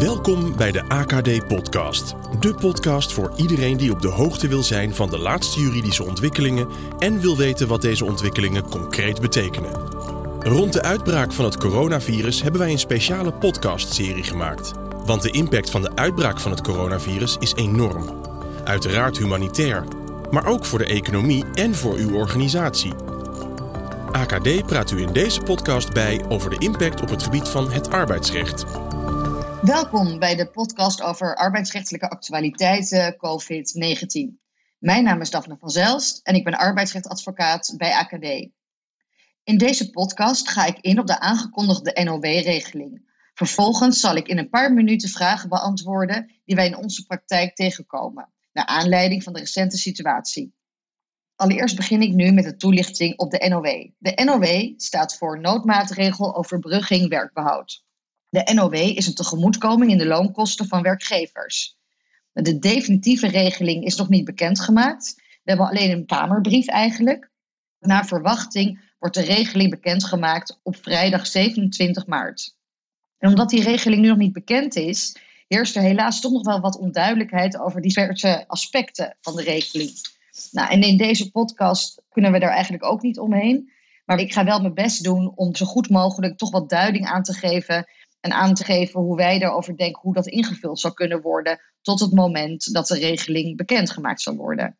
Welkom 0.00 0.56
bij 0.56 0.72
de 0.72 0.88
AKD-podcast. 0.88 2.14
De 2.38 2.54
podcast 2.54 3.12
voor 3.12 3.32
iedereen 3.36 3.76
die 3.76 3.92
op 3.92 4.02
de 4.02 4.08
hoogte 4.08 4.48
wil 4.48 4.62
zijn 4.62 4.94
van 4.94 5.10
de 5.10 5.18
laatste 5.18 5.60
juridische 5.60 6.04
ontwikkelingen 6.04 6.68
en 6.98 7.20
wil 7.20 7.36
weten 7.36 7.68
wat 7.68 7.82
deze 7.82 8.04
ontwikkelingen 8.04 8.68
concreet 8.68 9.20
betekenen. 9.20 9.70
Rond 10.38 10.72
de 10.72 10.82
uitbraak 10.82 11.32
van 11.32 11.44
het 11.44 11.56
coronavirus 11.56 12.42
hebben 12.42 12.60
wij 12.60 12.70
een 12.70 12.78
speciale 12.78 13.32
podcastserie 13.32 14.22
gemaakt. 14.22 14.72
Want 15.04 15.22
de 15.22 15.30
impact 15.30 15.70
van 15.70 15.82
de 15.82 15.90
uitbraak 15.94 16.40
van 16.40 16.50
het 16.50 16.60
coronavirus 16.60 17.36
is 17.38 17.54
enorm. 17.54 18.22
Uiteraard 18.64 19.18
humanitair, 19.18 19.84
maar 20.30 20.46
ook 20.46 20.64
voor 20.64 20.78
de 20.78 20.86
economie 20.86 21.44
en 21.54 21.74
voor 21.74 21.94
uw 21.94 22.14
organisatie. 22.14 22.92
AKD 24.12 24.66
praat 24.66 24.90
u 24.90 25.00
in 25.00 25.12
deze 25.12 25.40
podcast 25.40 25.92
bij 25.92 26.24
over 26.28 26.50
de 26.50 26.58
impact 26.58 27.02
op 27.02 27.10
het 27.10 27.22
gebied 27.22 27.48
van 27.48 27.72
het 27.72 27.90
arbeidsrecht. 27.90 28.64
Welkom 29.62 30.18
bij 30.18 30.36
de 30.36 30.50
podcast 30.50 31.02
over 31.02 31.36
arbeidsrechtelijke 31.36 32.08
actualiteiten 32.08 33.16
COVID-19. 33.16 34.38
Mijn 34.78 35.04
naam 35.04 35.20
is 35.20 35.30
Daphne 35.30 35.56
van 35.58 35.70
Zelst 35.70 36.20
en 36.22 36.34
ik 36.34 36.44
ben 36.44 36.58
arbeidsrechtadvocaat 36.58 37.74
bij 37.76 37.92
AKD. 37.92 38.50
In 39.44 39.58
deze 39.58 39.90
podcast 39.90 40.48
ga 40.48 40.66
ik 40.66 40.78
in 40.80 40.98
op 40.98 41.06
de 41.06 41.20
aangekondigde 41.20 42.02
NOW-regeling. 42.04 43.02
Vervolgens 43.34 44.00
zal 44.00 44.16
ik 44.16 44.28
in 44.28 44.38
een 44.38 44.48
paar 44.48 44.72
minuten 44.72 45.08
vragen 45.08 45.48
beantwoorden 45.48 46.32
die 46.44 46.56
wij 46.56 46.66
in 46.66 46.76
onze 46.76 47.04
praktijk 47.06 47.54
tegenkomen, 47.54 48.32
naar 48.52 48.66
aanleiding 48.66 49.22
van 49.22 49.32
de 49.32 49.38
recente 49.38 49.76
situatie. 49.76 50.54
Allereerst 51.36 51.76
begin 51.76 52.02
ik 52.02 52.12
nu 52.12 52.32
met 52.32 52.44
de 52.44 52.56
toelichting 52.56 53.18
op 53.18 53.30
de 53.30 53.48
NOW. 53.48 53.90
De 53.98 54.24
NOW 54.24 54.72
staat 54.76 55.16
voor 55.16 55.40
Noodmaatregel 55.40 56.36
Overbrugging 56.36 57.08
Werkbehoud. 57.08 57.88
De 58.30 58.52
NOW 58.54 58.74
is 58.74 59.06
een 59.06 59.14
tegemoetkoming 59.14 59.90
in 59.90 59.98
de 59.98 60.06
loonkosten 60.06 60.66
van 60.66 60.82
werkgevers. 60.82 61.78
De 62.32 62.58
definitieve 62.58 63.26
regeling 63.26 63.84
is 63.84 63.96
nog 63.96 64.08
niet 64.08 64.24
bekendgemaakt. 64.24 65.14
We 65.16 65.50
hebben 65.50 65.66
alleen 65.66 65.90
een 65.90 66.06
Kamerbrief 66.06 66.66
eigenlijk. 66.66 67.30
Naar 67.78 68.06
verwachting 68.06 68.94
wordt 68.98 69.14
de 69.14 69.22
regeling 69.22 69.70
bekendgemaakt 69.70 70.60
op 70.62 70.76
vrijdag 70.76 71.26
27 71.26 72.06
maart. 72.06 72.56
En 73.18 73.28
omdat 73.28 73.50
die 73.50 73.62
regeling 73.62 74.02
nu 74.02 74.08
nog 74.08 74.16
niet 74.16 74.32
bekend 74.32 74.76
is, 74.76 75.16
heerst 75.48 75.76
er 75.76 75.82
helaas 75.82 76.20
toch 76.20 76.32
nog 76.32 76.44
wel 76.44 76.60
wat 76.60 76.78
onduidelijkheid 76.78 77.58
over 77.58 77.80
diverse 77.80 78.44
aspecten 78.46 79.16
van 79.20 79.36
de 79.36 79.42
regeling. 79.42 79.90
Nou, 80.50 80.70
en 80.70 80.82
in 80.82 80.96
deze 80.96 81.30
podcast 81.30 82.02
kunnen 82.08 82.32
we 82.32 82.38
daar 82.38 82.50
eigenlijk 82.50 82.84
ook 82.84 83.02
niet 83.02 83.18
omheen. 83.18 83.72
Maar 84.04 84.18
ik 84.18 84.32
ga 84.32 84.44
wel 84.44 84.60
mijn 84.60 84.74
best 84.74 85.04
doen 85.04 85.32
om 85.34 85.54
zo 85.54 85.66
goed 85.66 85.90
mogelijk 85.90 86.38
toch 86.38 86.50
wat 86.50 86.68
duiding 86.68 87.06
aan 87.06 87.22
te 87.22 87.32
geven 87.32 87.86
en 88.20 88.32
aan 88.32 88.54
te 88.54 88.64
geven 88.64 89.00
hoe 89.00 89.16
wij 89.16 89.40
erover 89.40 89.76
denken 89.76 90.02
hoe 90.02 90.14
dat 90.14 90.26
ingevuld 90.26 90.80
zou 90.80 90.94
kunnen 90.94 91.20
worden 91.20 91.60
tot 91.82 92.00
het 92.00 92.12
moment 92.12 92.72
dat 92.72 92.86
de 92.86 92.98
regeling 92.98 93.56
bekendgemaakt 93.56 94.20
zal 94.20 94.34
worden. 94.34 94.78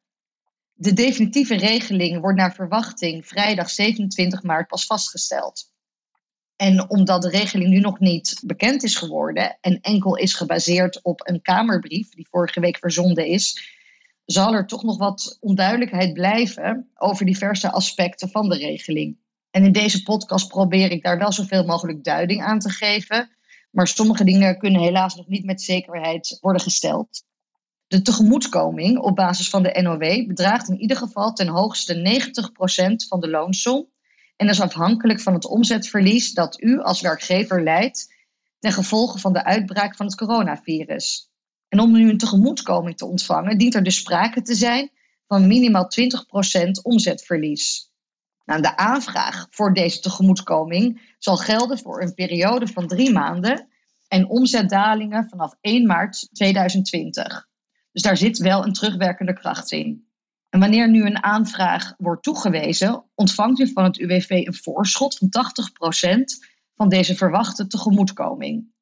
De 0.73 0.93
definitieve 0.93 1.57
regeling 1.57 2.21
wordt 2.21 2.39
naar 2.39 2.55
verwachting 2.55 3.27
vrijdag 3.27 3.71
27 3.71 4.43
maart 4.43 4.69
pas 4.69 4.87
vastgesteld. 4.87 5.73
En 6.57 6.91
omdat 6.91 7.23
de 7.23 7.29
regeling 7.29 7.71
nu 7.71 7.79
nog 7.79 7.99
niet 7.99 8.43
bekend 8.45 8.83
is 8.83 8.97
geworden 8.97 9.59
en 9.61 9.81
enkel 9.81 10.17
is 10.17 10.35
gebaseerd 10.35 11.03
op 11.03 11.29
een 11.29 11.43
Kamerbrief 11.43 12.09
die 12.09 12.29
vorige 12.31 12.61
week 12.61 12.79
verzonden 12.79 13.27
is, 13.27 13.79
zal 14.25 14.55
er 14.55 14.67
toch 14.67 14.83
nog 14.83 14.99
wat 14.99 15.37
onduidelijkheid 15.41 16.13
blijven 16.13 16.91
over 16.95 17.27
diverse 17.27 17.71
aspecten 17.71 18.29
van 18.31 18.49
de 18.49 18.57
regeling. 18.57 19.19
En 19.51 19.65
in 19.65 19.73
deze 19.73 20.03
podcast 20.03 20.49
probeer 20.49 20.91
ik 20.91 21.03
daar 21.03 21.19
wel 21.19 21.33
zoveel 21.33 21.65
mogelijk 21.65 22.05
duiding 22.05 22.43
aan 22.43 22.59
te 22.59 22.71
geven. 22.71 23.31
Maar 23.71 23.87
sommige 23.87 24.25
dingen 24.25 24.59
kunnen 24.59 24.81
helaas 24.81 25.15
nog 25.15 25.27
niet 25.27 25.45
met 25.45 25.63
zekerheid 25.63 26.39
worden 26.41 26.63
gesteld. 26.63 27.25
De 27.87 28.03
tegemoetkoming 28.03 28.99
op 28.99 29.17
basis 29.17 29.51
van 29.51 29.63
de 29.63 29.81
NOW 29.83 30.27
bedraagt 30.27 30.69
in 30.69 30.81
ieder 30.81 30.97
geval 30.97 31.33
ten 31.33 31.49
hoogste 31.49 32.23
90% 33.05 33.09
van 33.09 33.21
de 33.21 33.29
loonsom. 33.29 33.89
En 34.37 34.49
is 34.49 34.61
afhankelijk 34.61 35.21
van 35.21 35.35
het 35.35 35.47
omzetverlies 35.47 36.33
dat 36.33 36.61
u 36.61 36.81
als 36.81 37.01
werkgever 37.01 37.63
leidt 37.63 38.15
ten 38.59 38.73
gevolge 38.73 39.19
van 39.19 39.33
de 39.33 39.45
uitbraak 39.45 39.97
van 39.97 40.07
het 40.07 40.15
coronavirus. 40.15 41.31
En 41.69 41.81
om 41.81 41.93
nu 41.93 42.11
een 42.11 42.19
tegemoetkoming 42.19 42.97
te 42.97 43.07
ontvangen, 43.07 43.59
dient 43.59 43.75
er 43.75 43.83
dus 43.83 43.97
sprake 43.97 44.43
te 44.43 44.55
zijn 44.55 44.91
van 45.27 45.47
minimaal 45.47 45.89
20% 46.65 46.71
omzetverlies. 46.83 47.90
Nou, 48.51 48.63
de 48.63 48.77
aanvraag 48.77 49.47
voor 49.51 49.73
deze 49.73 50.01
tegemoetkoming 50.01 51.15
zal 51.19 51.37
gelden 51.37 51.79
voor 51.79 52.03
een 52.03 52.15
periode 52.15 52.67
van 52.67 52.87
drie 52.87 53.13
maanden 53.13 53.69
en 54.09 54.29
omzetdalingen 54.29 55.29
vanaf 55.29 55.55
1 55.61 55.87
maart 55.87 56.29
2020. 56.33 57.49
Dus 57.93 58.03
daar 58.03 58.17
zit 58.17 58.39
wel 58.39 58.65
een 58.65 58.73
terugwerkende 58.73 59.33
kracht 59.33 59.73
in. 59.73 60.09
En 60.49 60.61
wanneer 60.61 60.91
nu 60.91 61.05
een 61.05 61.23
aanvraag 61.23 61.95
wordt 61.97 62.23
toegewezen, 62.23 63.05
ontvangt 63.15 63.59
u 63.59 63.73
van 63.73 63.85
het 63.85 63.99
UWV 63.99 64.31
een 64.31 64.55
voorschot 64.55 65.17
van 65.17 65.29
80% 65.29 66.23
van 66.75 66.89
deze 66.89 67.15
verwachte 67.15 67.67
tegemoetkoming. 67.67 68.73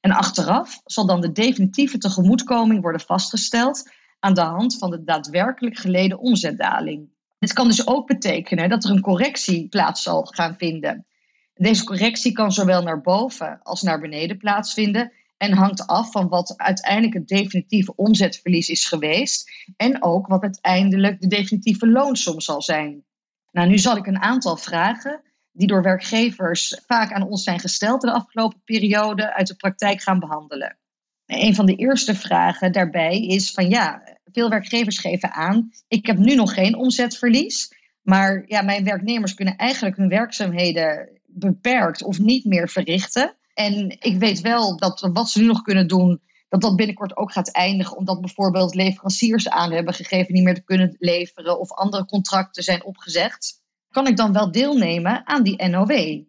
En 0.00 0.10
achteraf 0.10 0.80
zal 0.84 1.06
dan 1.06 1.20
de 1.20 1.32
definitieve 1.32 1.98
tegemoetkoming 1.98 2.82
worden 2.82 3.00
vastgesteld 3.00 3.90
aan 4.18 4.34
de 4.34 4.40
hand 4.40 4.78
van 4.78 4.90
de 4.90 5.04
daadwerkelijk 5.04 5.76
geleden 5.76 6.18
omzetdaling. 6.18 7.16
Dit 7.38 7.52
kan 7.52 7.68
dus 7.68 7.86
ook 7.86 8.06
betekenen 8.06 8.68
dat 8.68 8.84
er 8.84 8.90
een 8.90 9.00
correctie 9.00 9.68
plaats 9.68 10.02
zal 10.02 10.24
gaan 10.24 10.56
vinden. 10.58 11.06
Deze 11.54 11.84
correctie 11.84 12.32
kan 12.32 12.52
zowel 12.52 12.82
naar 12.82 13.00
boven 13.00 13.60
als 13.62 13.82
naar 13.82 14.00
beneden 14.00 14.38
plaatsvinden 14.38 15.12
en 15.36 15.52
hangt 15.52 15.86
af 15.86 16.10
van 16.10 16.28
wat 16.28 16.54
uiteindelijk 16.56 17.14
het 17.14 17.28
definitieve 17.28 17.94
omzetverlies 17.96 18.68
is 18.68 18.84
geweest 18.84 19.50
en 19.76 20.02
ook 20.02 20.26
wat 20.26 20.42
uiteindelijk 20.42 21.20
de 21.20 21.26
definitieve 21.26 21.88
loonsom 21.88 22.40
zal 22.40 22.62
zijn. 22.62 23.04
Nou, 23.50 23.68
nu 23.68 23.78
zal 23.78 23.96
ik 23.96 24.06
een 24.06 24.20
aantal 24.20 24.56
vragen 24.56 25.22
die 25.52 25.66
door 25.66 25.82
werkgevers 25.82 26.80
vaak 26.86 27.12
aan 27.12 27.28
ons 27.28 27.42
zijn 27.42 27.60
gesteld 27.60 28.00
de 28.00 28.12
afgelopen 28.12 28.62
periode 28.64 29.34
uit 29.34 29.46
de 29.46 29.56
praktijk 29.56 30.02
gaan 30.02 30.18
behandelen. 30.18 30.78
Een 31.26 31.54
van 31.54 31.66
de 31.66 31.74
eerste 31.74 32.14
vragen 32.14 32.72
daarbij 32.72 33.20
is 33.20 33.50
van 33.50 33.68
ja, 33.68 34.17
veel 34.32 34.48
werkgevers 34.48 34.98
geven 34.98 35.32
aan, 35.32 35.70
ik 35.88 36.06
heb 36.06 36.18
nu 36.18 36.34
nog 36.34 36.54
geen 36.54 36.76
omzetverlies, 36.76 37.72
maar 38.02 38.44
ja, 38.46 38.62
mijn 38.62 38.84
werknemers 38.84 39.34
kunnen 39.34 39.56
eigenlijk 39.56 39.96
hun 39.96 40.08
werkzaamheden 40.08 41.20
beperkt 41.26 42.02
of 42.02 42.18
niet 42.18 42.44
meer 42.44 42.68
verrichten. 42.68 43.36
En 43.54 43.96
ik 44.00 44.18
weet 44.18 44.40
wel 44.40 44.76
dat 44.76 45.10
wat 45.12 45.30
ze 45.30 45.40
nu 45.40 45.46
nog 45.46 45.62
kunnen 45.62 45.88
doen, 45.88 46.20
dat 46.48 46.60
dat 46.60 46.76
binnenkort 46.76 47.16
ook 47.16 47.32
gaat 47.32 47.52
eindigen, 47.52 47.96
omdat 47.96 48.20
bijvoorbeeld 48.20 48.74
leveranciers 48.74 49.48
aan 49.48 49.72
hebben 49.72 49.94
gegeven 49.94 50.34
niet 50.34 50.44
meer 50.44 50.54
te 50.54 50.64
kunnen 50.64 50.96
leveren 50.98 51.60
of 51.60 51.72
andere 51.72 52.04
contracten 52.04 52.62
zijn 52.62 52.84
opgezegd. 52.84 53.62
Kan 53.88 54.06
ik 54.06 54.16
dan 54.16 54.32
wel 54.32 54.52
deelnemen 54.52 55.26
aan 55.26 55.42
die 55.42 55.68
NOW? 55.68 56.22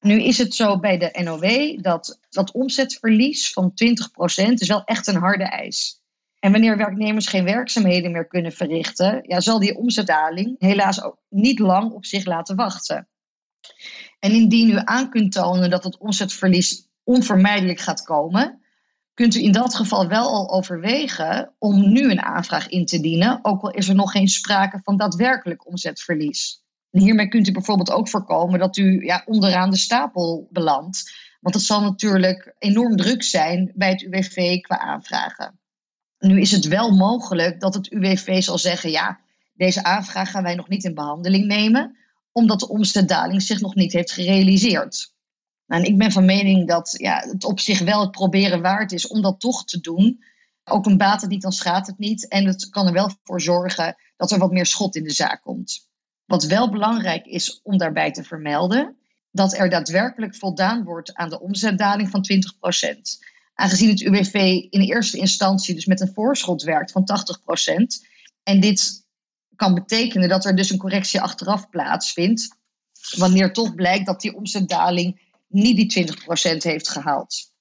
Nu 0.00 0.22
is 0.22 0.38
het 0.38 0.54
zo 0.54 0.78
bij 0.78 0.98
de 0.98 1.20
NOW 1.22 1.78
dat 1.82 2.20
dat 2.30 2.52
omzetverlies 2.52 3.52
van 3.52 3.72
20% 4.50 4.52
is 4.52 4.68
wel 4.68 4.84
echt 4.84 5.06
een 5.06 5.16
harde 5.16 5.44
eis. 5.44 5.97
En 6.40 6.52
wanneer 6.52 6.76
werknemers 6.76 7.26
geen 7.26 7.44
werkzaamheden 7.44 8.12
meer 8.12 8.26
kunnen 8.26 8.52
verrichten, 8.52 9.20
ja, 9.22 9.40
zal 9.40 9.58
die 9.58 9.76
omzetdaling 9.76 10.54
helaas 10.58 11.02
ook 11.02 11.16
niet 11.28 11.58
lang 11.58 11.92
op 11.92 12.04
zich 12.04 12.24
laten 12.24 12.56
wachten. 12.56 13.08
En 14.18 14.32
indien 14.32 14.70
u 14.70 14.80
aan 14.84 15.10
kunt 15.10 15.32
tonen 15.32 15.70
dat 15.70 15.84
het 15.84 15.98
omzetverlies 15.98 16.88
onvermijdelijk 17.04 17.80
gaat 17.80 18.02
komen, 18.02 18.62
kunt 19.14 19.34
u 19.34 19.42
in 19.42 19.52
dat 19.52 19.74
geval 19.74 20.08
wel 20.08 20.28
al 20.28 20.50
overwegen 20.50 21.54
om 21.58 21.92
nu 21.92 22.10
een 22.10 22.22
aanvraag 22.22 22.68
in 22.68 22.86
te 22.86 23.00
dienen, 23.00 23.38
ook 23.42 23.62
al 23.62 23.70
is 23.70 23.88
er 23.88 23.94
nog 23.94 24.10
geen 24.10 24.28
sprake 24.28 24.80
van 24.82 24.96
daadwerkelijk 24.96 25.66
omzetverlies. 25.66 26.62
En 26.90 27.00
hiermee 27.00 27.28
kunt 27.28 27.48
u 27.48 27.52
bijvoorbeeld 27.52 27.90
ook 27.90 28.08
voorkomen 28.08 28.58
dat 28.58 28.76
u 28.76 29.04
ja, 29.04 29.22
onderaan 29.26 29.70
de 29.70 29.76
stapel 29.76 30.48
belandt. 30.50 31.12
Want 31.40 31.54
het 31.54 31.64
zal 31.64 31.80
natuurlijk 31.80 32.54
enorm 32.58 32.96
druk 32.96 33.22
zijn 33.22 33.72
bij 33.74 33.90
het 33.90 34.02
UWV 34.02 34.60
qua 34.60 34.78
aanvragen. 34.78 35.58
Nu 36.18 36.40
is 36.40 36.50
het 36.50 36.64
wel 36.64 36.90
mogelijk 36.90 37.60
dat 37.60 37.74
het 37.74 37.90
UWV 37.90 38.42
zal 38.42 38.58
zeggen: 38.58 38.90
ja, 38.90 39.20
deze 39.54 39.82
aanvraag 39.82 40.30
gaan 40.30 40.42
wij 40.42 40.54
nog 40.54 40.68
niet 40.68 40.84
in 40.84 40.94
behandeling 40.94 41.46
nemen, 41.46 41.96
omdat 42.32 42.60
de 42.60 42.68
omzetdaling 42.68 43.42
zich 43.42 43.60
nog 43.60 43.74
niet 43.74 43.92
heeft 43.92 44.12
gerealiseerd. 44.12 45.12
Nou, 45.66 45.82
en 45.82 45.88
ik 45.88 45.98
ben 45.98 46.12
van 46.12 46.24
mening 46.24 46.68
dat 46.68 46.94
ja, 46.98 47.24
het 47.26 47.44
op 47.44 47.60
zich 47.60 47.78
wel 47.78 48.00
het 48.00 48.10
proberen 48.10 48.62
waard 48.62 48.92
is 48.92 49.06
om 49.06 49.22
dat 49.22 49.40
toch 49.40 49.64
te 49.64 49.80
doen. 49.80 50.24
Ook 50.64 50.86
een 50.86 50.96
baat 50.96 51.20
het 51.20 51.30
niet, 51.30 51.42
dan 51.42 51.52
schaadt 51.52 51.86
het 51.86 51.98
niet. 51.98 52.28
En 52.28 52.46
het 52.46 52.68
kan 52.68 52.86
er 52.86 52.92
wel 52.92 53.10
voor 53.24 53.40
zorgen 53.40 53.96
dat 54.16 54.30
er 54.30 54.38
wat 54.38 54.52
meer 54.52 54.66
schot 54.66 54.96
in 54.96 55.04
de 55.04 55.10
zaak 55.10 55.42
komt. 55.42 55.88
Wat 56.24 56.44
wel 56.44 56.70
belangrijk 56.70 57.26
is 57.26 57.60
om 57.62 57.78
daarbij 57.78 58.12
te 58.12 58.24
vermelden, 58.24 58.96
dat 59.30 59.58
er 59.58 59.70
daadwerkelijk 59.70 60.36
voldaan 60.36 60.84
wordt 60.84 61.14
aan 61.14 61.28
de 61.28 61.40
omzetdaling 61.40 62.10
van 62.10 62.24
20%. 62.32 63.36
Aangezien 63.60 63.88
het 63.88 64.00
UWV 64.00 64.34
in 64.70 64.80
eerste 64.80 65.18
instantie 65.18 65.74
dus 65.74 65.86
met 65.86 66.00
een 66.00 66.12
voorschot 66.14 66.62
werkt 66.62 66.92
van 66.92 67.02
80%. 67.02 68.08
En 68.42 68.60
dit 68.60 69.06
kan 69.56 69.74
betekenen 69.74 70.28
dat 70.28 70.44
er 70.44 70.56
dus 70.56 70.70
een 70.70 70.78
correctie 70.78 71.20
achteraf 71.20 71.68
plaatsvindt. 71.68 72.56
Wanneer 73.16 73.52
toch 73.52 73.74
blijkt 73.74 74.06
dat 74.06 74.20
die 74.20 74.36
omzetdaling 74.36 75.20
niet 75.48 75.90
die 75.90 76.06
20% 76.54 76.56
heeft 76.56 76.88
gehaald. 76.88 77.52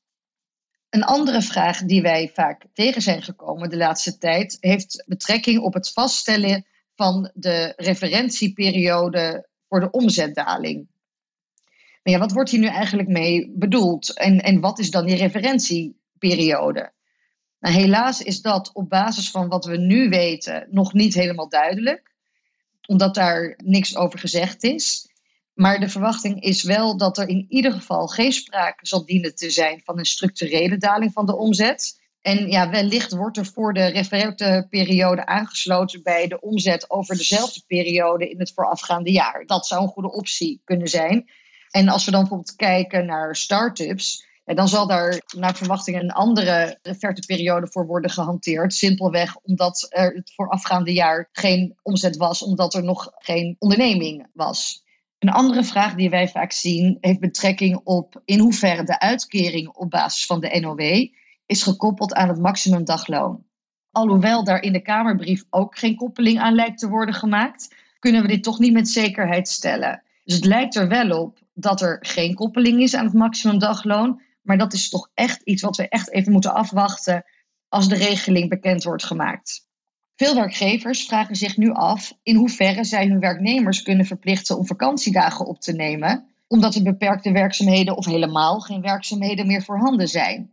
Een 0.90 1.04
andere 1.04 1.42
vraag 1.42 1.80
die 1.80 2.02
wij 2.02 2.32
vaak 2.34 2.66
tegen 2.74 3.02
zijn 3.02 3.22
gekomen 3.22 3.70
de 3.70 3.78
laatste 3.78 4.18
tijd 4.18 4.58
heeft 4.60 5.04
betrekking 5.08 5.60
op 5.60 5.74
het 5.74 5.92
vaststellen 5.92 6.66
van 6.96 7.32
de 7.34 7.74
referentieperiode 7.76 9.48
voor 9.68 9.80
de 9.80 9.92
omzetdaling. 9.92 10.88
Ja, 12.09 12.19
wat 12.19 12.31
wordt 12.31 12.50
hier 12.50 12.59
nu 12.59 12.68
eigenlijk 12.68 13.07
mee 13.07 13.51
bedoeld 13.56 14.18
en, 14.18 14.39
en 14.39 14.59
wat 14.59 14.80
is 14.80 14.92
dan 14.92 15.06
die 15.06 15.15
referentieperiode? 15.15 16.92
Nou, 17.59 17.75
helaas 17.75 18.21
is 18.21 18.42
dat 18.42 18.71
op 18.74 18.89
basis 18.89 19.31
van 19.31 19.48
wat 19.48 19.65
we 19.65 19.77
nu 19.77 20.09
weten 20.09 20.68
nog 20.69 20.94
niet 20.94 21.13
helemaal 21.13 21.50
duidelijk, 21.50 22.15
omdat 22.86 23.15
daar 23.15 23.59
niks 23.63 23.95
over 23.95 24.19
gezegd 24.19 24.63
is. 24.63 25.09
Maar 25.54 25.80
de 25.80 25.89
verwachting 25.89 26.42
is 26.42 26.63
wel 26.63 26.98
dat 26.98 27.18
er 27.18 27.27
in 27.27 27.45
ieder 27.50 27.71
geval 27.71 28.07
geen 28.07 28.31
sprake 28.31 28.88
zal 28.88 29.06
dienen 29.06 29.36
te 29.36 29.50
zijn 29.50 29.81
van 29.83 30.00
een 30.00 30.06
structurele 30.06 30.77
daling 30.77 31.13
van 31.13 31.25
de 31.25 31.36
omzet. 31.38 32.01
En 32.21 32.50
ja, 32.50 32.69
wellicht 32.69 33.13
wordt 33.13 33.38
er 33.38 33.45
voor 33.45 33.74
de 33.74 33.86
referentieperiode 33.86 35.25
aangesloten 35.25 36.03
bij 36.03 36.27
de 36.27 36.39
omzet 36.39 36.89
over 36.89 37.18
dezelfde 37.18 37.63
periode 37.68 38.30
in 38.30 38.39
het 38.39 38.53
voorafgaande 38.53 39.12
jaar. 39.12 39.45
Dat 39.45 39.68
zou 39.68 39.81
een 39.81 39.88
goede 39.88 40.12
optie 40.12 40.62
kunnen 40.63 40.88
zijn. 40.88 41.30
En 41.77 41.89
als 41.89 42.06
we 42.06 42.12
dan 42.12 42.19
bijvoorbeeld 42.19 42.56
kijken 42.56 43.06
naar 43.06 43.35
start-ups, 43.35 44.25
dan 44.45 44.68
zal 44.68 44.88
daar 44.88 45.21
naar 45.38 45.56
verwachting 45.56 46.00
een 46.00 46.12
andere 46.12 46.79
referentieperiode 46.81 47.68
voor 47.68 47.85
worden 47.85 48.12
gehanteerd. 48.12 48.74
Simpelweg 48.74 49.38
omdat 49.38 49.88
er 49.89 50.13
het 50.15 50.33
voorafgaande 50.35 50.94
jaar 50.94 51.29
geen 51.31 51.75
omzet 51.83 52.18
was, 52.18 52.44
omdat 52.44 52.74
er 52.74 52.83
nog 52.83 53.12
geen 53.18 53.56
onderneming 53.59 54.27
was. 54.33 54.83
Een 55.19 55.29
andere 55.29 55.63
vraag 55.63 55.94
die 55.95 56.09
wij 56.09 56.27
vaak 56.27 56.51
zien 56.51 56.97
heeft 57.01 57.19
betrekking 57.19 57.81
op 57.83 58.21
in 58.25 58.39
hoeverre 58.39 58.83
de 58.83 59.00
uitkering 59.00 59.68
op 59.68 59.89
basis 59.89 60.25
van 60.25 60.39
de 60.39 60.59
NOW 60.59 61.09
is 61.45 61.63
gekoppeld 61.63 62.13
aan 62.13 62.27
het 62.27 62.39
maximumdagloon. 62.39 63.44
Alhoewel 63.91 64.44
daar 64.44 64.62
in 64.62 64.74
de 64.74 64.81
Kamerbrief 64.81 65.44
ook 65.50 65.77
geen 65.77 65.95
koppeling 65.95 66.39
aan 66.39 66.56
lijkt 66.56 66.79
te 66.79 66.89
worden 66.89 67.15
gemaakt, 67.15 67.75
kunnen 68.00 68.21
we 68.21 68.27
dit 68.27 68.44
toch 68.44 68.59
niet 68.59 68.74
met 68.74 68.89
zekerheid 68.89 69.47
stellen. 69.47 70.01
Dus 70.27 70.35
het 70.35 70.45
lijkt 70.45 70.75
er 70.75 70.88
wel 70.88 71.21
op 71.21 71.39
dat 71.53 71.81
er 71.81 71.97
geen 72.01 72.35
koppeling 72.35 72.81
is 72.81 72.95
aan 72.95 73.06
het 73.06 73.13
maximumdagloon, 73.13 74.21
maar 74.41 74.57
dat 74.57 74.74
is 74.74 74.89
toch 74.89 75.09
echt 75.13 75.41
iets 75.41 75.62
wat 75.62 75.77
we 75.77 75.89
echt 75.89 76.12
even 76.12 76.31
moeten 76.31 76.53
afwachten 76.53 77.25
als 77.69 77.88
de 77.89 77.95
regeling 77.95 78.50
bekend 78.50 78.83
wordt 78.83 79.03
gemaakt. 79.06 79.68
Veel 80.15 80.35
werkgevers 80.35 81.06
vragen 81.06 81.35
zich 81.35 81.57
nu 81.57 81.71
af 81.71 82.13
in 82.24 82.35
hoeverre 82.35 82.83
zij 82.83 83.07
hun 83.07 83.19
werknemers 83.19 83.81
kunnen 83.81 84.06
verplichten 84.06 84.57
om 84.57 84.65
vakantiedagen 84.65 85.45
op 85.45 85.59
te 85.62 85.74
nemen, 85.74 86.27
omdat 86.47 86.75
er 86.75 86.83
beperkte 86.83 87.31
werkzaamheden 87.31 87.97
of 87.97 88.06
helemaal 88.06 88.59
geen 88.59 88.81
werkzaamheden 88.81 89.47
meer 89.47 89.63
voorhanden 89.63 90.07
zijn. 90.07 90.51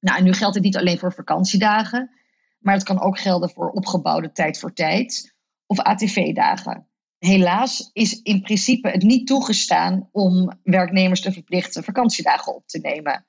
Nou, 0.00 0.18
en 0.18 0.24
nu 0.24 0.32
geldt 0.32 0.54
het 0.54 0.64
niet 0.64 0.76
alleen 0.76 0.98
voor 0.98 1.12
vakantiedagen, 1.12 2.10
maar 2.58 2.74
het 2.74 2.84
kan 2.84 3.00
ook 3.00 3.18
gelden 3.18 3.50
voor 3.50 3.70
opgebouwde 3.70 4.32
tijd 4.32 4.58
voor 4.58 4.72
tijd 4.72 5.34
of 5.66 5.78
ATV-dagen. 5.78 6.89
Helaas 7.20 7.90
is 7.92 8.22
in 8.22 8.42
principe 8.42 8.88
het 8.88 9.02
niet 9.02 9.26
toegestaan 9.26 10.08
om 10.12 10.58
werknemers 10.62 11.20
te 11.20 11.32
verplichten 11.32 11.84
vakantiedagen 11.84 12.54
op 12.54 12.66
te 12.66 12.78
nemen. 12.78 13.26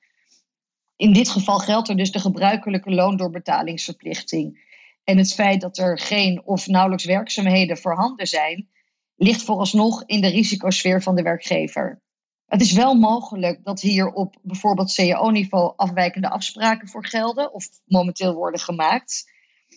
In 0.96 1.12
dit 1.12 1.28
geval 1.28 1.58
geldt 1.58 1.88
er 1.88 1.96
dus 1.96 2.12
de 2.12 2.18
gebruikelijke 2.18 2.90
loondoorbetalingsverplichting. 2.90 4.70
En 5.04 5.18
het 5.18 5.34
feit 5.34 5.60
dat 5.60 5.78
er 5.78 5.98
geen 5.98 6.42
of 6.44 6.66
nauwelijks 6.66 7.04
werkzaamheden 7.04 7.78
voorhanden 7.78 8.26
zijn, 8.26 8.68
ligt 9.16 9.42
vooralsnog 9.42 10.02
in 10.06 10.20
de 10.20 10.28
risicosfeer 10.28 11.02
van 11.02 11.14
de 11.14 11.22
werkgever. 11.22 12.02
Het 12.46 12.60
is 12.60 12.72
wel 12.72 12.94
mogelijk 12.94 13.64
dat 13.64 13.80
hier 13.80 14.12
op 14.12 14.36
bijvoorbeeld 14.42 14.94
CAO-niveau 14.94 15.72
afwijkende 15.76 16.30
afspraken 16.30 16.88
voor 16.88 17.06
gelden 17.06 17.52
of 17.52 17.68
momenteel 17.84 18.34
worden 18.34 18.60
gemaakt. 18.60 19.30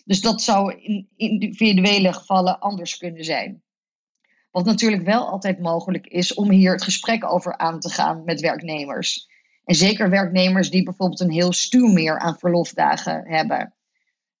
Dus 0.04 0.20
dat 0.20 0.42
zou 0.42 0.74
in 0.74 1.08
individuele 1.16 2.12
gevallen 2.12 2.58
anders 2.58 2.96
kunnen 2.96 3.24
zijn. 3.24 3.64
Wat 4.56 4.64
natuurlijk 4.64 5.02
wel 5.02 5.28
altijd 5.28 5.60
mogelijk 5.60 6.06
is 6.06 6.34
om 6.34 6.50
hier 6.50 6.72
het 6.72 6.82
gesprek 6.82 7.32
over 7.32 7.58
aan 7.58 7.80
te 7.80 7.90
gaan 7.90 8.24
met 8.24 8.40
werknemers. 8.40 9.28
En 9.64 9.74
zeker 9.74 10.10
werknemers 10.10 10.70
die 10.70 10.82
bijvoorbeeld 10.82 11.20
een 11.20 11.30
heel 11.30 11.52
stuw 11.52 11.86
meer 11.86 12.18
aan 12.18 12.38
verlofdagen 12.38 13.26
hebben. 13.26 13.74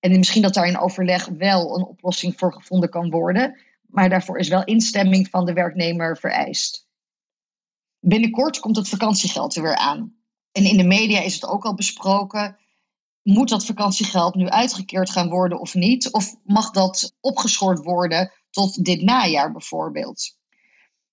En 0.00 0.10
misschien 0.10 0.42
dat 0.42 0.54
daar 0.54 0.66
in 0.66 0.78
overleg 0.78 1.26
wel 1.26 1.76
een 1.76 1.84
oplossing 1.84 2.38
voor 2.38 2.52
gevonden 2.52 2.90
kan 2.90 3.10
worden, 3.10 3.60
maar 3.86 4.08
daarvoor 4.08 4.38
is 4.38 4.48
wel 4.48 4.64
instemming 4.64 5.28
van 5.28 5.46
de 5.46 5.52
werknemer 5.52 6.16
vereist. 6.16 6.88
Binnenkort 8.00 8.58
komt 8.58 8.76
het 8.76 8.88
vakantiegeld 8.88 9.56
er 9.56 9.62
weer 9.62 9.76
aan. 9.76 10.14
En 10.52 10.64
in 10.64 10.76
de 10.76 10.86
media 10.86 11.20
is 11.20 11.34
het 11.34 11.46
ook 11.46 11.64
al 11.64 11.74
besproken. 11.74 12.56
Moet 13.22 13.48
dat 13.48 13.64
vakantiegeld 13.64 14.34
nu 14.34 14.48
uitgekeerd 14.48 15.10
gaan 15.10 15.28
worden 15.28 15.60
of 15.60 15.74
niet? 15.74 16.12
Of 16.12 16.34
mag 16.44 16.70
dat 16.70 17.16
opgeschort 17.20 17.78
worden 17.78 18.32
tot 18.56 18.84
dit 18.84 19.02
najaar 19.02 19.52
bijvoorbeeld? 19.52 20.36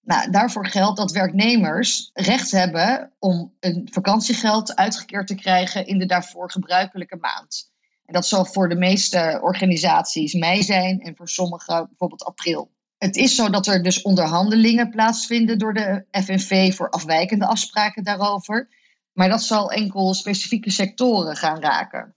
Nou, 0.02 0.32
daarvoor 0.32 0.68
geldt 0.68 0.98
dat 0.98 1.12
werknemers 1.12 2.10
recht 2.14 2.52
hebben 2.52 3.14
om 3.20 3.54
een 3.60 3.90
vakantiegeld 3.92 4.76
uitgekeerd 4.76 5.28
te 5.28 5.36
krijgen 5.36 5.86
in 5.86 5.98
de 6.00 6.06
daarvoor 6.06 6.52
gebruikelijke 6.52 7.16
maand. 7.16 7.72
En 8.06 8.14
dat 8.14 8.28
zal 8.28 8.46
voor 8.46 8.70
de 8.70 8.76
meeste 8.76 9.40
organisaties 9.42 10.34
mei 10.34 10.64
zijn 10.64 11.02
en 11.02 11.16
voor 11.16 11.30
sommige 11.30 11.86
bijvoorbeeld 11.88 12.24
april. 12.24 12.72
Het 12.98 13.16
is 13.16 13.36
zo 13.36 13.50
dat 13.50 13.68
er 13.68 13.84
dus 13.84 14.02
onderhandelingen 14.02 14.90
plaatsvinden 14.90 15.58
door 15.58 15.74
de 15.74 16.06
FNV 16.12 16.76
voor 16.76 16.90
afwijkende 16.90 17.46
afspraken 17.46 18.04
daarover. 18.04 18.70
Maar 19.14 19.30
dat 19.30 19.44
zal 19.44 19.72
enkel 19.72 20.14
specifieke 20.14 20.72
sectoren 20.72 21.36
gaan 21.36 21.62
raken. 21.62 22.16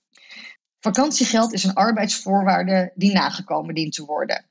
Vakantiegeld 0.81 1.53
is 1.53 1.65
een 1.65 1.75
arbeidsvoorwaarde 1.75 2.93
die 2.95 3.13
nagekomen 3.13 3.75
dient 3.75 3.93
te 3.93 4.05
worden. 4.05 4.45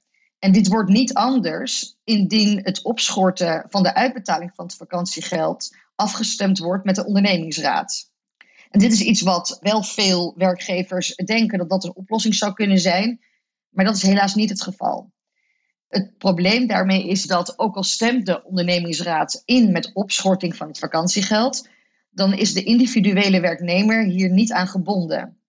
En 0.46 0.52
dit 0.52 0.68
wordt 0.68 0.90
niet 0.90 1.14
anders 1.14 1.98
indien 2.04 2.60
het 2.64 2.82
opschorten 2.82 3.66
van 3.70 3.84
de 3.84 3.94
uitbetaling 3.94 4.52
van 4.56 4.66
het 4.66 4.76
vakantiegeld 4.76 5.76
afgestemd 5.96 6.58
wordt 6.58 6.86
met 6.86 6.96
de 6.96 7.06
ondernemingsraad. 7.06 8.12
En 8.70 8.80
dit 8.80 8.92
is 8.92 9.02
iets 9.02 9.22
wat 9.22 9.58
wel 9.62 9.84
veel 9.84 10.34
werkgevers 10.38 11.16
denken 11.16 11.58
dat 11.58 11.70
dat 11.70 11.84
een 11.84 11.96
oplossing 11.96 12.36
zou 12.36 12.54
kunnen 12.54 12.80
zijn, 12.80 13.20
maar 13.70 13.86
dat 13.86 13.96
is 13.96 14.02
helaas 14.02 14.36
niet 14.36 14.50
het 14.50 14.62
geval. 14.62 15.12
Het 15.88 16.18
probleem 16.18 16.68
daarmee 16.68 17.08
is 17.08 17.24
dat 17.24 17.60
ook 17.60 17.76
al 17.76 17.84
stemt 17.84 18.26
de 18.26 18.44
ondernemingsraad 18.44 19.42
in 19.46 19.72
met 19.72 19.92
opschorting 19.94 20.56
van 20.56 20.68
het 20.68 20.80
vakantiegeld, 20.80 21.70
dan 22.10 22.34
is 22.34 22.54
de 22.54 22.64
individuele 22.64 23.40
werknemer 23.40 24.04
hier 24.04 24.30
niet 24.30 24.52
aan 24.52 24.68
gebonden. 24.68 25.40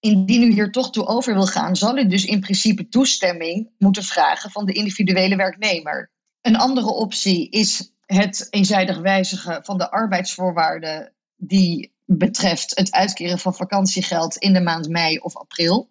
Indien 0.00 0.42
u 0.42 0.52
hier 0.52 0.70
toch 0.70 0.90
toe 0.90 1.06
over 1.06 1.34
wil 1.34 1.46
gaan, 1.46 1.76
zal 1.76 1.98
u 1.98 2.06
dus 2.06 2.24
in 2.24 2.40
principe 2.40 2.88
toestemming 2.88 3.70
moeten 3.78 4.04
vragen 4.04 4.50
van 4.50 4.66
de 4.66 4.72
individuele 4.72 5.36
werknemer. 5.36 6.10
Een 6.40 6.56
andere 6.56 6.90
optie 6.90 7.50
is 7.50 7.92
het 8.06 8.46
eenzijdig 8.50 8.98
wijzigen 8.98 9.64
van 9.64 9.78
de 9.78 9.90
arbeidsvoorwaarden 9.90 11.12
die 11.36 11.92
betreft 12.04 12.76
het 12.76 12.92
uitkeren 12.92 13.38
van 13.38 13.54
vakantiegeld 13.54 14.36
in 14.36 14.52
de 14.52 14.60
maand 14.60 14.88
mei 14.88 15.18
of 15.18 15.36
april. 15.36 15.90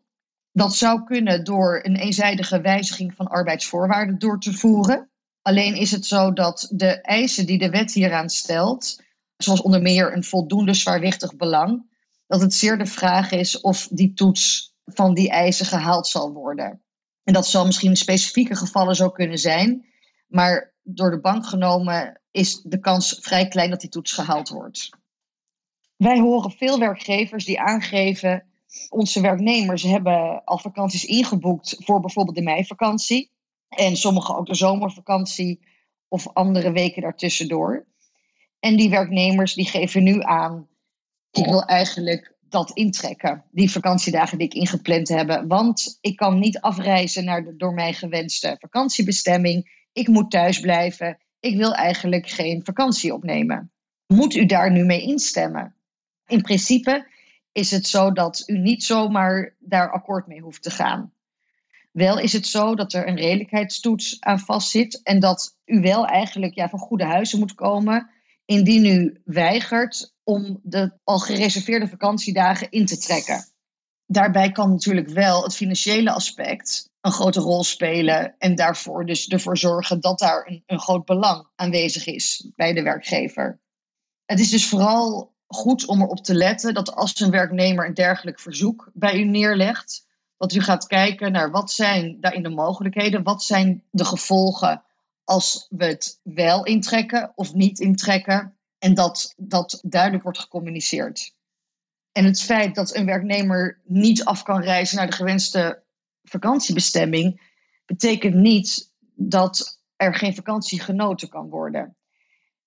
Dat 0.52 0.76
zou 0.76 1.04
kunnen 1.04 1.44
door 1.44 1.80
een 1.84 1.96
eenzijdige 1.96 2.62
wijziging 2.62 3.16
van 3.16 3.28
arbeidsvoorwaarden 3.28 4.20
door 4.20 4.40
te 4.40 4.54
voeren. 4.54 5.10
Alleen 5.42 5.76
is 5.76 5.92
het 5.92 6.06
zo 6.06 6.34
dat 6.34 6.68
de 6.72 7.02
eisen 7.02 7.46
die 7.46 7.58
de 7.58 7.70
wet 7.70 7.94
hieraan 7.94 8.30
stelt, 8.30 9.04
zoals 9.38 9.62
onder 9.62 9.82
meer 9.82 10.14
een 10.14 10.24
voldoende 10.24 10.74
zwaarwichtig 10.74 11.36
belang, 11.36 11.97
dat 12.28 12.42
het 12.42 12.54
zeer 12.54 12.78
de 12.78 12.86
vraag 12.86 13.32
is 13.32 13.62
of 13.62 13.88
die 13.92 14.14
toets 14.14 14.76
van 14.86 15.14
die 15.14 15.30
eisen 15.30 15.66
gehaald 15.66 16.08
zal 16.08 16.32
worden. 16.32 16.82
En 17.24 17.34
dat 17.34 17.48
zal 17.48 17.66
misschien 17.66 17.90
in 17.90 17.96
specifieke 17.96 18.56
gevallen 18.56 18.96
zo 18.96 19.10
kunnen 19.10 19.38
zijn, 19.38 19.86
maar 20.28 20.74
door 20.84 21.12
de 21.12 21.20
bank 21.20 21.46
genomen 21.46 22.22
is 22.32 22.62
de 22.62 22.80
kans 22.80 23.18
vrij 23.22 23.48
klein 23.48 23.70
dat 23.70 23.82
die 23.82 23.90
toets 23.90 24.12
gehaald 24.12 24.50
wordt. 24.50 24.90
Wij 25.96 26.20
horen 26.20 26.52
veel 26.52 26.80
werkgevers 26.80 27.46
die 27.46 27.60
aangeven, 27.60 28.46
onze 28.90 29.22
werknemers 29.22 29.84
hebben 29.84 30.44
al 30.44 30.58
vakanties 30.58 31.06
ingeboekt 31.06 31.76
voor 31.80 32.00
bijvoorbeeld 32.00 32.36
de 32.36 32.44
meivakantie. 32.44 33.32
En 33.68 33.96
sommigen 33.96 34.36
ook 34.36 34.46
de 34.46 34.56
zomervakantie 34.56 35.60
of 36.08 36.28
andere 36.34 36.72
weken 36.72 37.02
daartussendoor. 37.02 37.88
En 38.60 38.76
die 38.76 38.90
werknemers 38.90 39.54
die 39.54 39.66
geven 39.66 40.04
nu 40.04 40.22
aan, 40.22 40.68
ik 41.38 41.46
wil 41.46 41.64
eigenlijk 41.64 42.36
dat 42.50 42.72
intrekken, 42.72 43.44
die 43.52 43.72
vakantiedagen 43.72 44.38
die 44.38 44.48
ik 44.48 44.54
ingepland 44.54 45.08
heb. 45.08 45.44
Want 45.48 45.98
ik 46.02 46.16
kan 46.16 46.40
niet 46.40 46.60
afreizen 46.60 47.26
naar 47.26 47.44
de 47.44 47.56
door 47.56 47.74
mij 47.74 47.94
gewenste 47.94 48.56
vakantiebestemming. 48.60 49.86
Ik 49.94 50.08
moet 50.08 50.32
thuis 50.32 50.60
blijven. 50.60 51.18
Ik 51.40 51.58
wil 51.58 51.74
eigenlijk 51.74 52.30
geen 52.30 52.62
vakantie 52.64 53.14
opnemen. 53.14 53.72
Moet 54.08 54.36
u 54.36 54.46
daar 54.46 54.72
nu 54.72 54.86
mee 54.86 55.02
instemmen? 55.02 55.76
In 56.28 56.42
principe 56.42 57.08
is 57.52 57.72
het 57.72 57.88
zo 57.88 58.12
dat 58.12 58.44
u 58.46 58.58
niet 58.58 58.84
zomaar 58.84 59.56
daar 59.60 59.92
akkoord 59.92 60.28
mee 60.28 60.42
hoeft 60.42 60.64
te 60.64 60.70
gaan. 60.70 61.12
Wel 61.92 62.20
is 62.20 62.34
het 62.34 62.48
zo 62.48 62.76
dat 62.76 62.94
er 62.94 63.08
een 63.08 63.16
redelijkheidstoets 63.16 64.18
aan 64.20 64.40
vastzit 64.40 65.02
en 65.04 65.20
dat 65.20 65.58
u 65.66 65.82
wel 65.82 66.06
eigenlijk 66.06 66.54
ja, 66.54 66.70
van 66.70 66.80
goede 66.80 67.06
huizen 67.06 67.40
moet 67.40 67.56
komen 67.56 68.10
indien 68.48 68.86
u 68.86 69.22
weigert 69.26 70.16
om 70.24 70.60
de 70.64 70.92
al 71.04 71.20
gereserveerde 71.20 71.88
vakantiedagen 71.88 72.70
in 72.70 72.86
te 72.86 72.98
trekken. 72.98 73.46
Daarbij 74.06 74.52
kan 74.52 74.70
natuurlijk 74.70 75.10
wel 75.10 75.44
het 75.44 75.56
financiële 75.56 76.12
aspect 76.12 76.90
een 77.02 77.12
grote 77.12 77.40
rol 77.40 77.64
spelen 77.64 78.36
en 78.38 78.56
daarvoor 78.56 79.06
dus 79.06 79.28
ervoor 79.28 79.58
zorgen 79.58 80.02
dat 80.02 80.20
daar 80.20 80.48
een, 80.48 80.64
een 80.66 80.80
groot 80.80 81.06
belang 81.06 81.48
aanwezig 81.56 82.06
is 82.06 82.52
bij 82.56 82.74
de 82.74 82.82
werkgever. 82.82 83.60
Het 84.26 84.40
is 84.40 84.50
dus 84.50 84.68
vooral 84.68 85.36
goed 85.48 85.86
om 85.86 86.02
erop 86.02 86.24
te 86.24 86.34
letten 86.34 86.74
dat 86.74 86.96
als 86.96 87.20
een 87.20 87.32
werknemer 87.32 87.86
een 87.86 87.94
dergelijk 87.94 88.40
verzoek 88.40 88.90
bij 88.94 89.20
u 89.20 89.24
neerlegt, 89.24 90.08
dat 90.38 90.54
u 90.54 90.62
gaat 90.62 90.88
kijken 90.88 91.32
naar 91.32 91.52
wat 91.52 91.72
zijn 91.72 92.18
daarin 92.20 92.44
de 92.44 92.50
mogelijkheden, 92.50 93.24
wat 93.24 93.44
zijn 93.44 93.84
de 93.92 94.06
gevolgen 94.06 94.84
als 95.28 95.68
we 95.70 95.86
het 95.86 96.20
wel 96.24 96.64
intrekken 96.64 97.32
of 97.36 97.54
niet 97.54 97.80
intrekken 97.80 98.58
en 98.80 98.94
dat 98.94 99.34
dat 99.38 99.80
duidelijk 99.86 100.24
wordt 100.24 100.40
gecommuniceerd. 100.40 101.36
En 102.12 102.26
het 102.26 102.42
feit 102.42 102.76
dat 102.76 102.96
een 102.96 103.06
werknemer 103.06 103.82
niet 103.84 104.24
af 104.24 104.44
kan 104.44 104.62
reizen 104.62 104.98
naar 104.98 105.08
de 105.08 105.16
gewenste 105.16 105.84
vakantiebestemming, 106.24 107.42
betekent 107.86 108.36
niet 108.36 108.92
dat 109.16 109.82
er 109.96 110.16
geen 110.16 110.36
vakantie 110.36 110.82
genoten 110.82 111.30
kan 111.30 111.50
worden. 111.50 111.98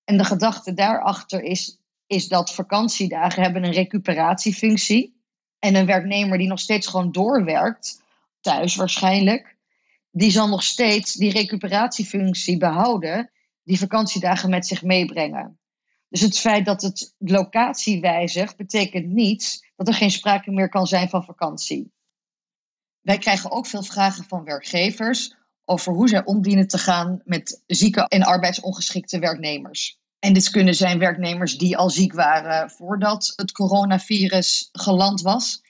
En 0.03 0.17
de 0.17 0.25
gedachte 0.25 0.73
daarachter 0.73 1.41
is, 1.43 1.79
is 2.07 2.27
dat 2.27 2.53
vakantiedagen 2.53 3.43
hebben 3.43 3.63
een 3.63 3.73
recuperatiefunctie. 3.73 5.19
En 5.59 5.75
een 5.75 5.85
werknemer 5.85 6.37
die 6.37 6.47
nog 6.47 6.59
steeds 6.59 6.87
gewoon 6.87 7.11
doorwerkt, 7.11 8.03
thuis 8.39 8.75
waarschijnlijk, 8.75 9.50
die 10.11 10.31
zal 10.31 10.47
nog 10.47 10.63
steeds 10.63 11.13
die 11.13 11.31
recuperatiefunctie 11.31 12.57
behouden, 12.57 13.31
die 13.63 13.79
vakantiedagen 13.79 14.49
met 14.49 14.67
zich 14.67 14.81
meebrengen. 14.81 15.59
Dus 16.09 16.21
het 16.21 16.39
feit 16.39 16.65
dat 16.65 16.81
het 16.81 17.13
locatie 17.17 18.01
wijzigt, 18.01 18.57
betekent 18.57 19.07
niet 19.07 19.71
dat 19.75 19.87
er 19.87 19.93
geen 19.93 20.11
sprake 20.11 20.51
meer 20.51 20.69
kan 20.69 20.87
zijn 20.87 21.09
van 21.09 21.23
vakantie. 21.23 21.91
Wij 23.01 23.17
krijgen 23.17 23.51
ook 23.51 23.67
veel 23.67 23.83
vragen 23.83 24.23
van 24.23 24.43
werkgevers 24.43 25.35
over 25.65 25.93
hoe 25.93 26.09
zij 26.09 26.25
omdienen 26.25 26.67
te 26.67 26.77
gaan 26.77 27.21
met 27.23 27.63
zieke 27.67 28.07
en 28.07 28.23
arbeidsongeschikte 28.23 29.19
werknemers. 29.19 29.99
En 30.19 30.33
dit 30.33 30.49
kunnen 30.49 30.75
zijn 30.75 30.99
werknemers 30.99 31.57
die 31.57 31.77
al 31.77 31.89
ziek 31.89 32.13
waren 32.13 32.69
voordat 32.69 33.33
het 33.35 33.51
coronavirus 33.51 34.69
geland 34.71 35.21
was. 35.21 35.61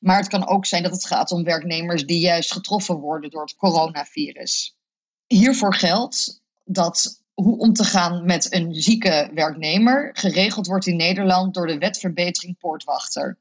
Maar 0.00 0.16
het 0.16 0.28
kan 0.28 0.46
ook 0.46 0.66
zijn 0.66 0.82
dat 0.82 0.92
het 0.92 1.06
gaat 1.06 1.30
om 1.30 1.44
werknemers 1.44 2.06
die 2.06 2.20
juist 2.20 2.52
getroffen 2.52 2.96
worden 2.96 3.30
door 3.30 3.42
het 3.42 3.56
coronavirus. 3.56 4.76
Hiervoor 5.26 5.74
geldt 5.74 6.42
dat 6.64 7.22
hoe 7.34 7.58
om 7.58 7.72
te 7.72 7.84
gaan 7.84 8.24
met 8.24 8.54
een 8.54 8.74
zieke 8.74 9.30
werknemer 9.34 10.10
geregeld 10.12 10.66
wordt 10.66 10.86
in 10.86 10.96
Nederland 10.96 11.54
door 11.54 11.66
de 11.66 11.78
wetverbetering 11.78 12.58
Poortwachter. 12.58 13.38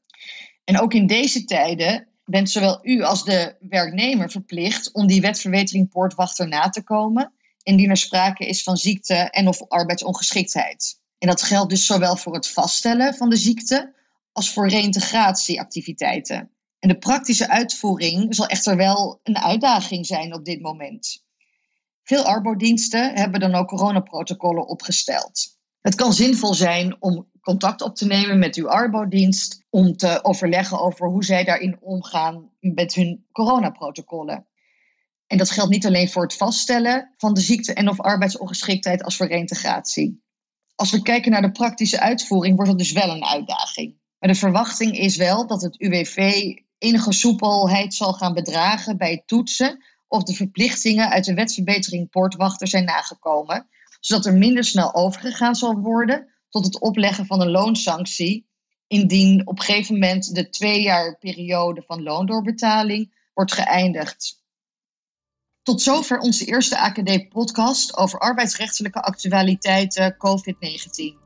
En 0.64 0.80
ook 0.80 0.94
in 0.94 1.08
deze 1.08 1.46
tijden 1.46 2.08
bent 2.26 2.50
zowel 2.50 2.80
u 2.82 3.02
als 3.02 3.24
de 3.24 3.56
werknemer 3.60 4.30
verplicht 4.30 4.94
om 4.94 5.08
die 5.08 5.22
wetverbetering 5.22 5.90
Poortwachter 5.90 6.48
na 6.48 6.70
te 6.70 6.84
komen 6.84 7.34
indien 7.64 7.90
er 7.90 7.98
sprake 7.98 8.46
is 8.46 8.64
van 8.64 8.78
ziekte 8.78 9.16
en 9.16 9.48
of 9.48 9.68
arbeidsongeschiktheid. 9.68 11.00
En 11.18 11.28
dat 11.28 11.42
geldt 11.42 11.70
dus 11.70 11.86
zowel 11.86 12.16
voor 12.16 12.34
het 12.34 12.50
vaststellen 12.50 13.14
van 13.14 13.30
de 13.30 13.38
ziekte 13.38 13.94
als 14.34 14.54
voor 14.54 14.68
reïntegratieactiviteiten. 14.68 16.52
En 16.80 16.90
de 16.90 16.98
praktische 16.98 17.50
uitvoering 17.50 18.36
zal 18.36 18.48
echter 18.48 18.76
wel 18.76 19.20
een 19.24 19.38
uitdaging 19.38 20.06
zijn 20.06 20.34
op 20.34 20.46
dit 20.46 20.62
moment. 20.62 21.24
Veel 22.04 22.24
arbodiensten 22.24 23.16
hebben 23.16 23.40
dan 23.40 23.56
ook 23.56 23.68
coronaprotocollen 23.68 24.68
opgesteld. 24.68 25.58
Het 25.82 25.96
kan 25.96 26.14
zinvol 26.14 26.54
zijn 26.54 27.02
om 27.02 27.32
contact 27.42 27.82
op 27.82 27.96
te 27.96 28.06
nemen 28.06 28.40
met 28.40 28.56
uw 28.56 28.70
arbodienst 28.70 29.66
om 29.70 29.98
te 29.98 30.24
overleggen 30.24 30.80
over 30.80 31.08
hoe 31.08 31.24
zij 31.24 31.44
daarin 31.44 31.78
omgaan 31.82 32.50
met 32.60 32.94
hun 32.94 33.26
coronaprotocollen. 33.32 34.48
En 35.28 35.38
dat 35.38 35.52
geldt 35.52 35.72
niet 35.72 35.86
alleen 35.86 36.10
voor 36.10 36.24
het 36.24 36.36
vaststellen 36.36 37.14
van 37.18 37.34
de 37.34 37.42
ziekte 37.42 37.74
en 37.74 37.90
of 37.90 38.00
arbeidsongeschiktheid 38.00 39.04
als 39.04 39.16
voor 39.16 39.28
reintegratie. 39.28 40.24
Als 40.76 40.92
we 40.92 41.02
kijken 41.02 41.32
naar 41.32 41.42
de 41.42 41.52
praktische 41.52 42.00
uitvoering, 42.00 42.56
wordt 42.56 42.72
dat 42.72 42.80
dus 42.80 42.92
wel 42.92 43.10
een 43.10 43.26
uitdaging. 43.26 44.02
Maar 44.24 44.32
de 44.32 44.40
verwachting 44.40 44.98
is 44.98 45.16
wel 45.16 45.48
dat 45.48 45.62
het 45.62 45.80
UWV 45.80 46.44
enige 46.78 47.14
soepelheid 47.14 47.94
zal 47.94 48.14
gaan 48.14 48.34
bedragen 48.34 48.98
bij 48.98 49.12
het 49.12 49.28
toetsen 49.28 49.84
of 50.08 50.24
de 50.24 50.34
verplichtingen 50.34 51.10
uit 51.10 51.26
de 51.26 51.34
wetsverbetering 51.34 52.10
poortwachter 52.10 52.68
zijn 52.68 52.86
nagekomen, 52.86 53.68
zodat 54.00 54.26
er 54.26 54.34
minder 54.34 54.64
snel 54.64 54.94
overgegaan 54.94 55.56
zal 55.56 55.80
worden 55.80 56.28
tot 56.50 56.66
het 56.66 56.80
opleggen 56.80 57.26
van 57.26 57.42
een 57.42 57.52
loonsanctie 57.52 58.48
indien 58.88 59.48
op 59.48 59.60
een 59.60 59.66
gegeven 59.66 59.94
moment 59.94 60.36
de 60.36 60.50
twee 60.50 60.82
jaar 60.82 61.18
periode 61.18 61.84
van 61.88 62.04
loondoorbetaling 62.04 63.14
wordt 63.34 63.54
geëindigd. 63.54 64.42
Tot 65.64 65.82
zover 65.82 66.20
onze 66.20 66.46
eerste 66.46 66.78
AKD-podcast 66.78 67.98
over 67.98 68.20
arbeidsrechtelijke 68.20 69.02
actualiteiten 69.02 70.16
COVID-19. 70.18 71.18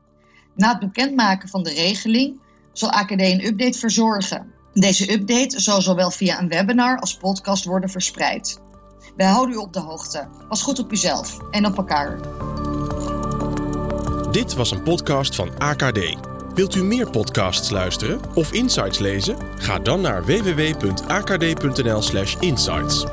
Na 0.54 0.68
het 0.68 0.78
bekendmaken 0.78 1.48
van 1.48 1.62
de 1.62 1.72
regeling 1.72 2.46
zal 2.78 2.90
AKD 2.90 3.20
een 3.20 3.46
update 3.46 3.78
verzorgen. 3.78 4.46
Deze 4.72 5.12
update 5.12 5.60
zal 5.60 5.82
zowel 5.82 6.10
via 6.10 6.40
een 6.40 6.48
webinar 6.48 6.98
als 6.98 7.16
podcast 7.16 7.64
worden 7.64 7.90
verspreid. 7.90 8.60
Wij 9.16 9.26
houden 9.26 9.54
u 9.54 9.58
op 9.58 9.72
de 9.72 9.80
hoogte. 9.80 10.28
Pas 10.48 10.62
goed 10.62 10.78
op 10.78 10.92
uzelf 10.92 11.38
en 11.50 11.66
op 11.66 11.76
elkaar. 11.76 12.18
Dit 14.30 14.54
was 14.54 14.70
een 14.70 14.82
podcast 14.82 15.34
van 15.34 15.50
AKD. 15.58 16.16
Wilt 16.54 16.74
u 16.74 16.84
meer 16.84 17.10
podcasts 17.10 17.70
luisteren 17.70 18.20
of 18.34 18.52
insights 18.52 18.98
lezen? 18.98 19.36
Ga 19.56 19.78
dan 19.78 20.00
naar 20.00 20.24
www.akd.nl/insights. 20.24 23.04